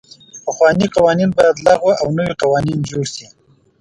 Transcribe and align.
پخواني 0.45 0.87
قوانین 0.95 1.29
باید 1.37 1.55
لغوه 1.67 1.93
او 2.01 2.07
نوي 2.17 2.33
قوانین 2.41 2.79
جوړ 2.89 3.03
سي. 3.13 3.25